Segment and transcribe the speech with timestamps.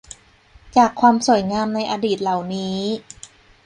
[0.77, 2.79] จากความสวยงามในอดีตเหล่านี้